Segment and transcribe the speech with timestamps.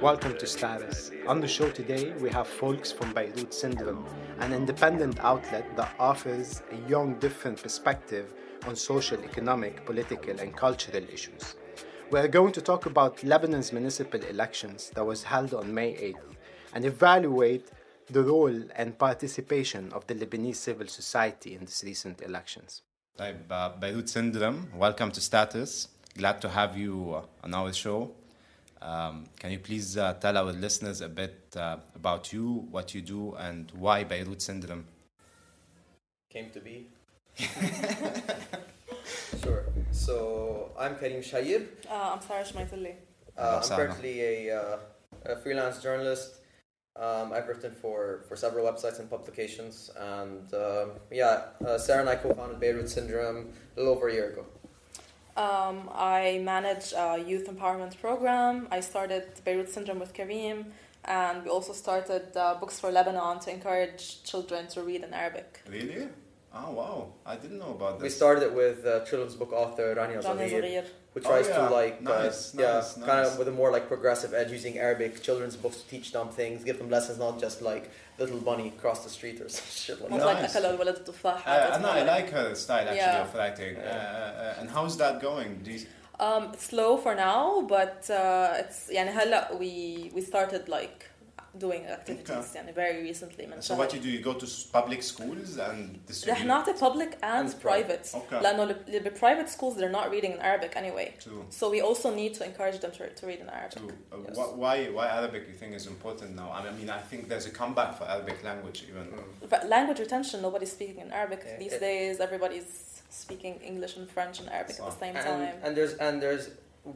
[0.00, 1.10] Welcome to Status.
[1.26, 4.06] On the show today, we have folks from Beirut Syndrome,
[4.38, 8.32] an independent outlet that offers a young, different perspective
[8.66, 11.56] on social, economic, political, and cultural issues.
[12.10, 16.36] We are going to talk about Lebanon's municipal elections that was held on May 8th
[16.74, 17.70] and evaluate
[18.10, 22.80] the role and participation of the Lebanese civil society in these recent elections.
[23.18, 23.32] Hi,
[23.80, 24.68] Beirut Syndrome.
[24.74, 25.88] Welcome to Status.
[26.18, 28.10] Glad to have you uh, on our show.
[28.82, 33.02] Um, can you please uh, tell our listeners a bit uh, about you, what you
[33.02, 34.84] do, and why Beirut Syndrome?
[36.28, 36.88] Came to be.
[39.44, 39.66] sure.
[39.92, 41.66] So I'm Kareem Chehayeb.
[41.88, 42.94] Uh, I'm Sarah Shmaitilly.
[43.38, 44.78] Uh, I'm currently a, uh,
[45.24, 46.40] a freelance journalist.
[46.96, 52.08] Um, I've written for, for several websites and publications, and um yeah, uh, Sarah and
[52.08, 54.46] I co-founded Beirut Syndrome a little over a year ago.
[55.38, 58.66] Um, I manage a youth empowerment program.
[58.72, 60.64] I started Beirut Syndrome with Kareem,
[61.04, 65.60] and we also started uh, Books for Lebanon to encourage children to read in Arabic.
[65.70, 66.08] Really?
[66.54, 67.12] Oh wow!
[67.26, 68.04] I didn't know about that.
[68.04, 71.68] We started with uh, children's book author Rania Zahir, who tries oh, yeah.
[71.68, 72.94] to like nice, uh, nice, yeah, nice.
[72.94, 76.28] kind of with a more like progressive edge, using Arabic children's books to teach them
[76.30, 80.00] things, give them lessons, not just like little bunny across the street or some shit
[80.00, 80.20] like nice.
[80.20, 80.24] that.
[81.46, 83.22] Uh, no, I like her style actually yeah.
[83.22, 83.76] of writing.
[83.76, 85.60] Uh, uh, uh, and how's that going?
[85.62, 85.86] Do you...
[86.18, 89.54] um, slow for now, but uh, it's yeah.
[89.54, 91.08] We we started like
[91.57, 93.77] doing activities يعني very recently من so شهر.
[93.77, 94.09] what you do?
[94.09, 96.31] You go to s- public schools and distribute.
[96.33, 98.41] رح نعطي public and, And private Okay.
[98.41, 101.45] لأنه ال- the private schools they're not reading in Arabic anyway True.
[101.49, 103.91] so we also need to encourage them to, to read in Arabic True.
[104.11, 104.37] Uh, Yes.
[104.37, 106.47] wh- Why why Arabic you think is important now?
[106.57, 109.05] I mean, I think there's a comeback for Arabic language even.
[109.53, 111.57] But language retention nobody's speaking in Arabic Yeah.
[111.63, 112.69] these It- days everybody's
[113.23, 116.43] speaking English and French and Arabic at the same and, time and there's and there's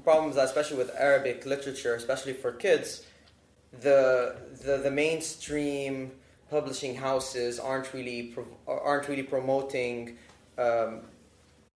[0.08, 2.90] problems especially with Arabic literature, especially for kids.
[3.81, 6.13] the the, the mainstream
[6.51, 10.19] publishing houses aren't really pro- aren't really promoting
[10.59, 11.01] um,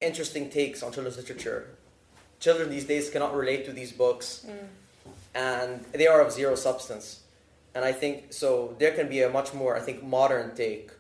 [0.01, 1.69] interesting takes on children's literature.
[2.39, 4.69] Children these days cannot relate to these books, Mm.
[5.35, 7.21] and they are of zero substance.
[7.75, 8.75] And I think so.
[8.79, 10.91] There can be a much more, I think, modern take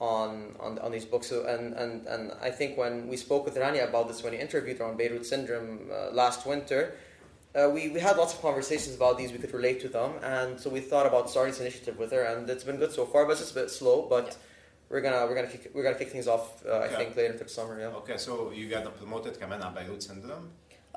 [0.00, 1.26] on on, on these books.
[1.28, 4.38] So, and, and and I think when we spoke with Rania about this, when we
[4.38, 6.94] interviewed her on Beirut Syndrome uh, last winter,
[7.55, 9.31] uh, we, we had lots of conversations about these.
[9.31, 12.23] We could relate to them, and so we thought about starting this initiative with her,
[12.23, 13.25] and it's been good so far.
[13.25, 13.97] But it's just a bit slow.
[14.15, 14.33] But Yeah.
[14.91, 16.45] we're gonna we're gonna kick, we're gonna kick things off.
[16.65, 16.95] Uh, I Okay.
[16.99, 17.75] think later into the summer.
[17.79, 17.99] Yeah.
[18.01, 20.47] Okay, so you got promoted كمان على Beirut Syndrome.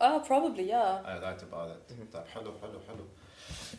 [0.01, 1.83] oh probably yeah I write about it.
[2.15, 3.05] طيب حلو حلو حلو.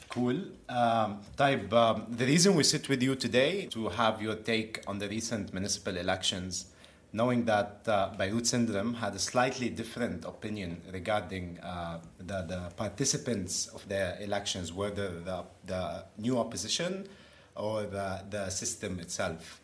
[0.09, 0.39] Cool.
[0.69, 4.97] Um, طيب, um, the reason we sit with you today to have your take on
[4.99, 6.65] the recent municipal elections,
[7.14, 13.68] knowing that uh, Beirut Syndrome had a slightly different opinion regarding uh, the, the participants
[13.68, 17.06] of the elections, whether the, the new opposition
[17.54, 19.60] or the, the system itself.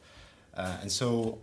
[0.54, 1.40] Uh, and so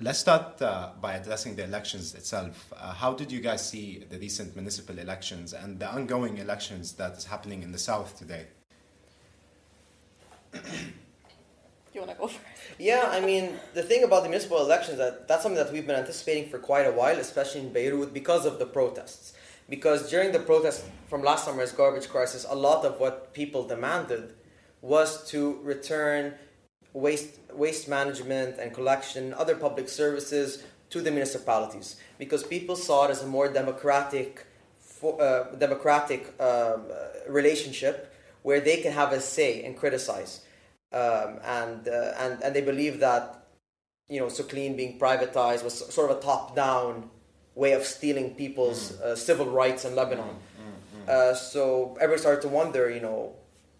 [0.00, 2.72] let's start uh, by addressing the elections itself.
[2.76, 7.16] Uh, how did you guys see the recent municipal elections and the ongoing elections that
[7.16, 8.46] is happening in the south today?
[11.94, 12.40] You wanna go first?
[12.78, 15.96] Yeah, I mean, the thing about the municipal elections that that's something that we've been
[15.96, 19.34] anticipating for quite a while, especially in Beirut, because of the protests.
[19.68, 24.34] Because during the protests from last summer's garbage crisis, a lot of what people demanded
[24.80, 26.34] was to return
[26.92, 33.10] waste waste management and collection, other public services to the municipalities, because people saw it
[33.10, 34.46] as a more democratic,
[35.02, 36.82] uh, democratic um,
[37.28, 40.40] relationship where they can have a say and criticize
[40.92, 43.46] um, and uh, and and they believe that
[44.08, 47.10] you know Sukleen being privatized was sort of a top-down
[47.54, 50.36] way of stealing people's uh, civil rights in Lebanon.
[51.08, 53.32] Uh, so everybody started to wonder, you know,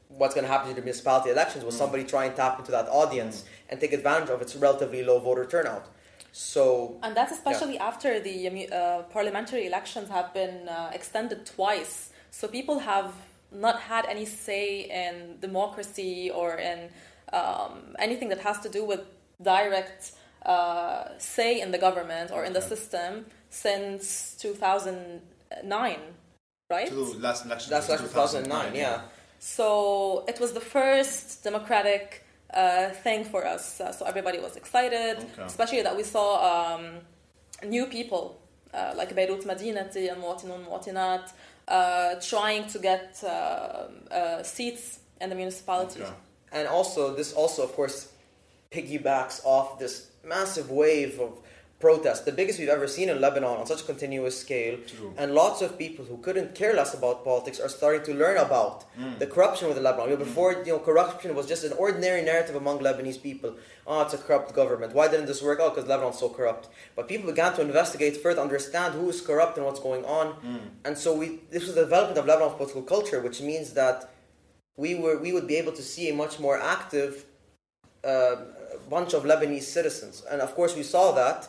[0.08, 1.64] what's going to happen to the municipality elections?
[1.64, 5.20] Will somebody try and tap into that audience and take advantage of its relatively low
[5.20, 5.86] voter turnout?
[6.32, 12.48] So and that's especially after the uh, parliamentary elections have been uh, extended twice so
[12.48, 13.12] people have
[13.54, 14.64] not had any say
[15.02, 16.88] in democracy or in
[17.32, 19.00] um, anything that has to do with
[19.42, 20.12] direct
[20.46, 25.98] uh, say in the government or in the system since 2009
[26.70, 27.70] right To last election.
[27.70, 29.00] that's was like 2009, yeah.
[29.38, 33.80] So it was the first democratic uh, thing for us.
[33.80, 35.42] Uh, so everybody was excited, Okay.
[35.42, 36.26] especially that we saw
[36.76, 36.84] um,
[37.68, 38.24] new people
[38.74, 41.32] uh, like Beirut Madinati and Muwatinun Muwatinat uh,
[42.20, 43.28] trying to get uh,
[44.10, 46.02] uh, seats in the municipalities.
[46.02, 46.12] Okay.
[46.52, 48.12] and also this also of course
[48.70, 51.38] piggybacks off this massive wave of
[51.86, 54.74] protests, the biggest we've ever seen in Lebanon on such a continuous scale.
[54.92, 55.12] True.
[55.20, 58.76] And lots of people who couldn't care less about politics are starting to learn about
[59.00, 59.18] Mm.
[59.22, 60.08] the corruption within Lebanon.
[60.10, 63.50] You know, before, you know, corruption was just an ordinary narrative among Lebanese people.
[63.88, 64.90] Oh, it's a corrupt government.
[64.98, 65.58] Why didn't this work?
[65.62, 65.70] out?
[65.74, 66.64] because Lebanon's so corrupt.
[66.96, 70.26] But people began to investigate further, understand who is corrupt and what's going on.
[70.50, 70.60] Mm.
[70.86, 73.98] And so we, this was the development of Lebanon's political culture, which means that
[74.82, 77.12] we were we would be able to see a much more active
[78.12, 78.36] uh,
[78.94, 80.14] bunch of Lebanese citizens.
[80.30, 81.40] And of course, we saw that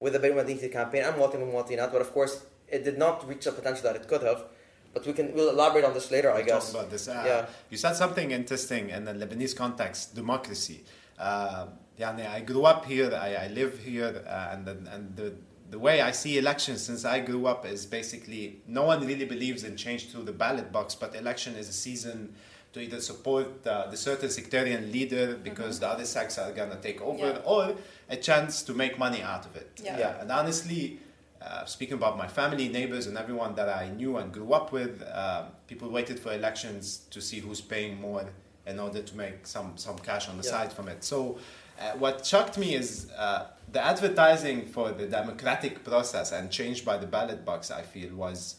[0.00, 3.28] with the Beirut Madinati campaign and Muatin and Muatinat, but of course it did not
[3.28, 4.44] reach the potential that it could have.
[4.92, 6.72] But we can we'll elaborate on this later, I we'll guess.
[6.72, 7.06] Talk about this.
[7.06, 7.46] Uh, yeah.
[7.68, 10.82] You said something interesting in the Lebanese context, democracy.
[11.18, 11.66] Uh,
[12.02, 15.34] I grew up here, I, I live here, uh, and the, and the,
[15.70, 19.64] the way I see elections since I grew up is basically no one really believes
[19.64, 22.34] in change through the ballot box, but election is a season
[22.72, 26.76] to either support uh, the certain sectarian leader because the other sects are going to
[26.76, 27.38] take over, Yeah.
[27.44, 27.74] or
[28.08, 29.70] a chance to make money out of it.
[29.82, 29.98] Yeah.
[29.98, 30.20] Yeah.
[30.20, 31.00] And honestly,
[31.42, 35.02] uh, speaking about my family, neighbors, and everyone that I knew and grew up with,
[35.02, 38.24] uh, people waited for elections to see who's paying more
[38.66, 40.50] in order to make some, some cash on the Yeah.
[40.50, 41.02] side from it.
[41.02, 41.38] So,
[41.80, 46.98] uh, what shocked me is uh, the advertising for the democratic process and change by
[46.98, 48.56] the ballot box, I feel, was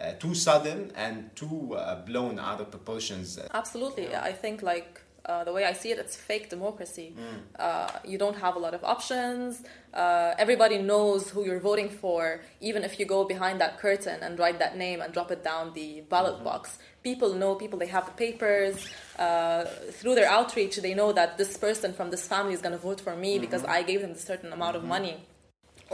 [0.00, 3.38] uh, too sudden and too uh, blown out of proportions.
[3.52, 4.14] Absolutely.
[4.14, 7.14] I think like uh, the way I see it, it's fake democracy.
[7.18, 7.40] Mm.
[7.58, 9.62] Uh, you don't have a lot of options.
[9.94, 14.38] Uh, everybody knows who you're voting for, even if you go behind that curtain and
[14.38, 16.44] write that name and drop it down the ballot Mm-hmm.
[16.44, 16.78] box.
[17.02, 17.54] People know.
[17.54, 18.76] People they have the papers.
[19.18, 22.78] Uh, through their outreach, they know that this person from this family is going to
[22.88, 23.78] vote for me because Mm-hmm.
[23.78, 25.16] I gave them a certain amount of money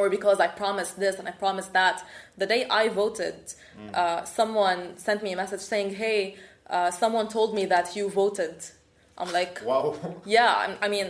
[0.00, 1.96] or because I promised this and I promised that.
[2.42, 3.36] The day I voted,
[4.00, 6.18] uh, someone sent me a message saying, "Hey,
[6.74, 8.56] uh, someone told me that you voted."
[9.20, 9.84] I'm like, Wow.
[10.36, 11.08] "Yeah." I'm- I mean,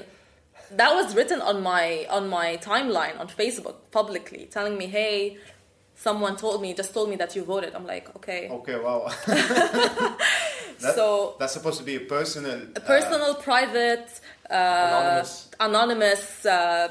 [0.80, 5.16] that was written on my on my timeline on Facebook publicly, telling me, "Hey."
[6.10, 7.70] Someone told me, just told me that you voted.
[7.76, 8.42] I'm like, okay.
[8.58, 9.00] okay, wow.
[10.80, 12.58] That- so That's supposed to be a personal.
[12.80, 14.08] a personal, private,
[14.50, 15.30] uh, Anonymous.
[15.68, 16.88] anonymous uh,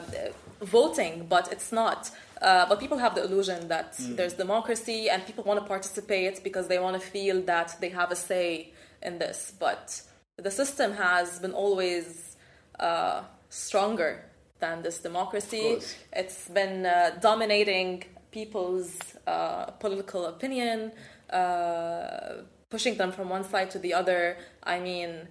[0.61, 2.11] voting, but it's not.
[2.41, 6.67] Uh, but people have the illusion that there's democracy and people want to participate because
[6.67, 8.71] they want to feel that they have a say
[9.01, 9.53] in this.
[9.59, 10.01] But
[10.37, 12.37] the system has been always
[12.79, 14.23] uh, stronger
[14.59, 15.79] than this democracy.
[16.13, 18.97] It's been uh, dominating people's
[19.27, 20.91] uh, political opinion,
[21.29, 24.37] uh, pushing them from one side to the other.
[24.63, 25.27] I mean,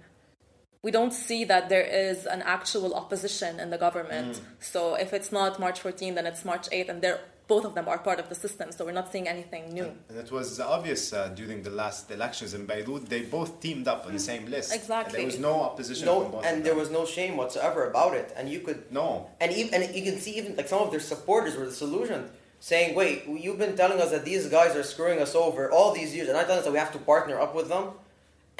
[0.81, 4.35] we don't see that there is an actual opposition in the government.
[4.35, 4.41] Mm.
[4.59, 7.87] So if it's not March 14, then it's March 8, and they're both of them
[7.87, 8.71] are part of the system.
[8.71, 9.91] So we're not seeing anything new.
[10.07, 14.05] And it was obvious uh, during the last elections in Beirut, they both teamed up
[14.05, 14.71] on the same list.
[14.71, 15.17] Exactly.
[15.17, 16.79] There was no opposition from No, both and of there them.
[16.79, 18.31] was no shame whatsoever about it.
[18.37, 19.31] And you could No.
[19.41, 22.29] And even and you can see even like some of their supporters were disillusioned,
[22.59, 26.13] saying, "Wait, you've been telling us that these guys are screwing us over all these
[26.15, 27.85] years, and I telling us that we have to partner up with them,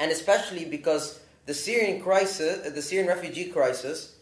[0.00, 4.14] and especially because the Syrian crisis, the Syrian refugee crisis,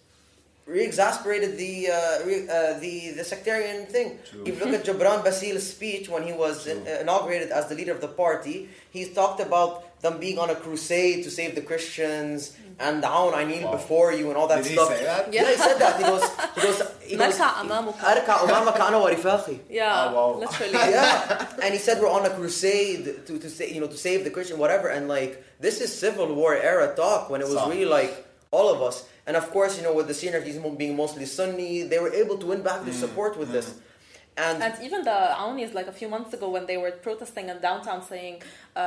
[0.69, 4.19] re-exasperated the uh, re- uh, the the sectarian thing.
[4.29, 4.45] True.
[4.45, 7.93] If you look at Gebran Bassil's speech when he was in, inaugurated as the leader
[7.93, 12.57] of the party, he talked about them being on a crusade to save the Christians
[12.79, 13.73] and down I kneel wow.
[13.73, 14.91] before you and all that Did stuff.
[14.91, 15.33] Did he say that?
[15.33, 15.43] Yeah.
[15.43, 15.97] yeah, he said that.
[15.97, 16.23] He goes,
[16.55, 17.39] he goes, he goes
[19.71, 20.39] Yeah, oh, wow.
[20.39, 20.73] literally.
[20.95, 24.23] yeah, and he said we're on a crusade to to say you know to save
[24.23, 27.71] the Christian whatever and like this is Civil War era talk when it was Some.
[27.71, 29.07] really like all of us.
[29.28, 32.38] And of course, you know, with the Syrian refugees being mostly Sunni, they were able
[32.42, 33.68] to win back their support with this.
[34.36, 37.58] And, And even the Aounis, like a few months ago, when they were protesting in
[37.68, 38.36] downtown saying,
[38.76, 38.80] uh,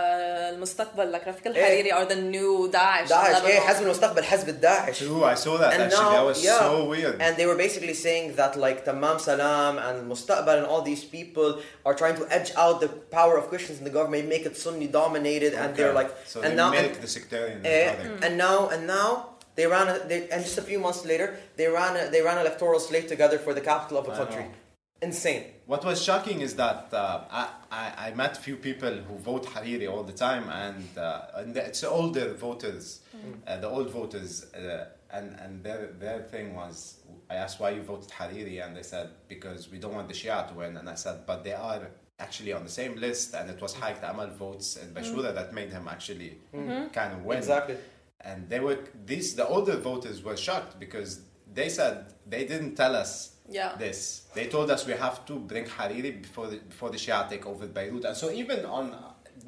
[0.54, 3.02] المستقبل, like Rafik al-Hariri are the new Daesh.
[3.02, 3.52] in Daesh, Lebanon.
[3.52, 4.98] eh, حزب المستقبل حزب الداعش.
[4.98, 6.02] True, I saw that And actually.
[6.02, 7.22] now, that was yeah, so weird.
[7.22, 11.60] And they were basically saying that like Tamam Salam and Mustaqbal and all these people
[11.86, 14.88] are trying to edge out the power of Christians in the government, make it Sunni
[14.88, 16.00] dominated, and they're Okay.
[16.02, 17.58] like, so and they now, milk and, the sectarian.
[17.64, 18.24] eh, product.
[18.24, 19.10] and now, and now
[19.55, 22.37] they ran, a, they, and just a few months later, they ran, a, they ran
[22.37, 24.43] an electoral slate together for the capital of a I country.
[24.43, 24.51] know.
[25.03, 25.45] Insane.
[25.65, 29.91] What was shocking is that uh, I, I, I met few people who vote Hariri
[29.91, 33.01] all the time, and, uh, and it's older voters,
[33.47, 36.99] uh, the old voters, uh, and, and their, their thing was,
[37.31, 40.47] I asked why you voted Hariri, and they said, because we don't want the Shia
[40.49, 41.87] to win, and I said, but they are
[42.19, 45.71] actually on the same list, and it was Haik Amal votes in Bashura that made
[45.71, 46.37] him actually
[46.93, 47.39] kind of win.
[47.39, 47.77] Exactly.
[48.23, 51.21] And they were, these, the older voters were shocked because
[51.53, 53.75] they said, they didn't tell us Yeah.
[53.77, 54.23] this.
[54.35, 57.65] They told us we have to bring Hariri before the, before the Shia take over
[57.67, 58.05] Beirut.
[58.05, 58.95] And so even on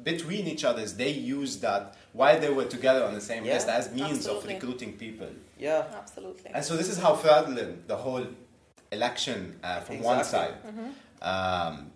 [0.02, 3.68] between each others, they used that while they were together on the same Yeah, list
[3.68, 4.56] as means absolutely.
[4.56, 5.28] of recruiting people.
[5.58, 5.84] Yeah.
[6.02, 6.50] Absolutely.
[6.52, 8.26] And so this is how fraudulent the whole
[8.92, 10.56] election uh, from one Exactly.
[10.72, 10.92] side.
[11.22, 11.90] Um,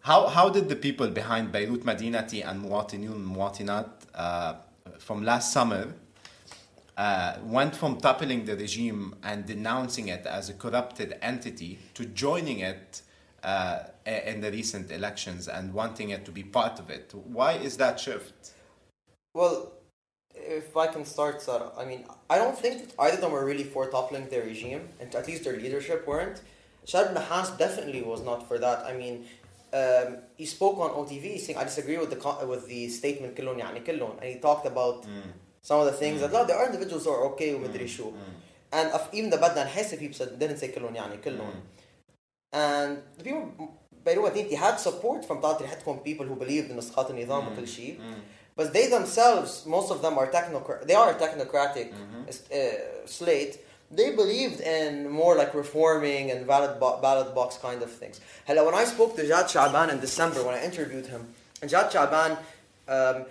[0.00, 4.54] how, how did the people behind Beirut Madinati and Muwatinun Muwatinat uh,
[4.98, 5.94] from last summer
[6.96, 12.58] uh, went from toppling the regime and denouncing it as a corrupted entity to joining
[12.60, 13.02] it
[13.42, 17.12] uh, in the recent elections and wanting it to be part of it?
[17.14, 18.52] Why is that shift?
[19.34, 19.72] Well,
[20.34, 23.44] if I can start, Sarah, I mean, I don't think that either of them were
[23.44, 26.42] really for toppling the regime, and at least their leadership weren't.
[26.86, 28.84] Charbel Nahas definitely was not for that.
[28.84, 29.26] I mean,
[29.73, 33.57] um, he spoke on OTV saying, I disagree with the co- with the statement كلهم
[33.59, 35.05] يعني كلهم, and he talked about
[35.61, 38.13] some of the things that, no, there are individuals who are okay with the issue.
[38.71, 41.53] And of, even the Badna Hesse people said, didn't say كلهم يعني كلهم.
[42.53, 43.71] And the people,
[44.03, 47.55] Beirut, I think they had support from Tati Hatkom people who believed in Isqat al-Nizam
[47.55, 47.99] وكل شيء.
[48.55, 50.87] But they themselves, most of them are technocrat.
[50.87, 53.57] They are a technocratic uh, slate.
[53.90, 58.20] they believed in more like reforming and ballot, bo- ballot box kind of things.
[58.46, 61.26] Hello, when I spoke to Jad Chaaban in December, when I interviewed him,
[61.60, 62.38] and Jad Chaaban
[62.88, 63.26] um, um,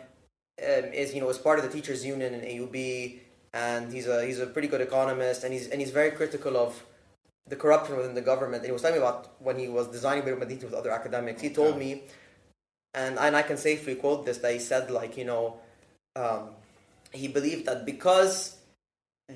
[0.57, 3.19] is you know is part of the teachers union in AUB,
[3.53, 6.83] and he's a he's a pretty good economist, and he's and he's very critical of
[7.47, 8.57] the corruption within the government.
[8.57, 11.41] And he was telling me about when he was designing Beirut Madinati with other academics.
[11.41, 12.03] He told me
[12.93, 15.57] and and I can safely quote this that he said like you know
[16.15, 16.49] um,
[17.13, 18.57] he believed that because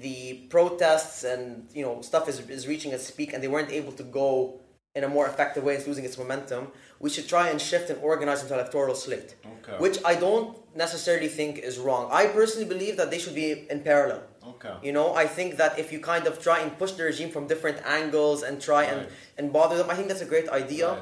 [0.02, 3.92] the protests and you know stuff is, is reaching its peak and they weren't able
[3.92, 4.60] to go
[4.96, 6.68] in a more effective way it's losing its momentum
[7.00, 9.78] we should try and shift and organize into electoral slate Okay.
[9.78, 13.82] which I don't necessarily think is wrong I personally believe that they should be in
[13.82, 14.74] parallel Okay.
[14.88, 17.48] you know, I think that if you kind of try and push the regime from
[17.48, 19.08] different angles and try and,
[19.38, 20.90] and bother them, I think that's a great idea.
[20.90, 21.02] Right.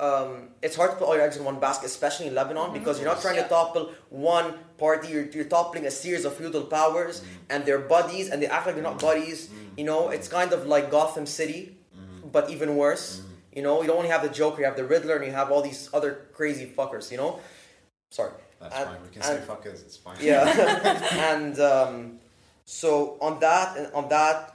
[0.00, 2.74] Um, it's hard to put all your eggs in one basket, especially in Lebanon, mm-hmm.
[2.74, 5.08] because you're not trying to topple one party.
[5.08, 7.50] You're, you're toppling a series of feudal powers mm-hmm.
[7.50, 9.06] and their buddies, and they act like they're not mm-hmm.
[9.06, 9.50] buddies.
[9.76, 11.76] You know, it's kind of like Gotham City,
[12.30, 13.22] but even worse.
[13.52, 15.50] You know, you don't only have the Joker, you have the Riddler, and you have
[15.50, 17.10] all these other crazy fuckers.
[17.10, 17.40] You know,
[18.10, 18.32] sorry.
[18.60, 19.02] That's And- fine.
[19.02, 19.82] We can say and- fuckers.
[19.82, 20.16] It's fine.
[20.20, 20.44] yeah
[21.32, 22.18] and um,
[22.64, 24.54] so on that and on that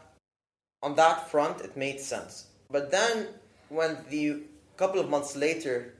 [0.81, 3.27] on that front it made sense but then
[3.69, 4.43] when the
[4.77, 5.93] couple of months later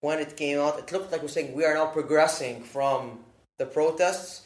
[0.00, 3.18] when it came out it looked like we're saying we are now progressing from
[3.58, 4.42] the protests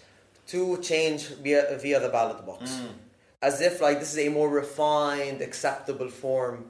[0.49, 2.81] to change via, via the ballot box.
[3.41, 6.67] As if like this is a more refined acceptable form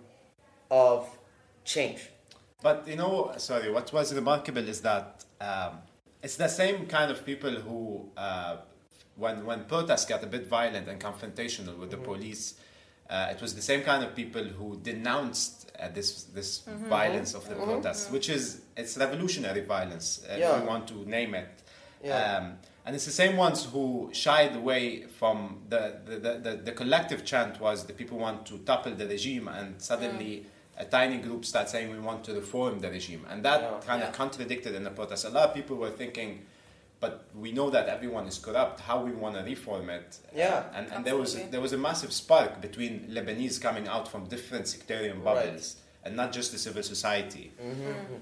[0.70, 1.08] of
[1.64, 2.00] change.
[2.62, 5.78] But you know, sorry, what was remarkable is that um,
[6.22, 8.56] it's the same kind of people who, uh,
[9.16, 12.54] when when protests got a bit violent and confrontational with the police,
[13.10, 17.48] uh, it was the same kind of people who denounced uh, this this violence of
[17.48, 21.48] the protests, which is it's revolutionary violence, uh, if you want to name it.
[22.04, 22.36] Yeah.
[22.38, 26.72] Um, and it's the same ones who shied away from the, the, the, the, the
[26.72, 30.46] collective chant was the people want to topple the regime and suddenly
[30.78, 33.80] a tiny group start saying we want to reform the regime and that Yeah.
[33.84, 34.14] kind of Yeah.
[34.14, 36.46] contradicted in the protest a lot of people were thinking
[37.00, 40.64] but we know that everyone is corrupt how we want to reform it Yeah.
[40.74, 41.50] and, and there was Absolutely.
[41.52, 45.46] there was a massive spark between lebanese coming out from different sectarian Right.
[45.46, 47.82] bubbles and not just the civil society mm-hmm.
[47.82, 48.14] Mm-hmm.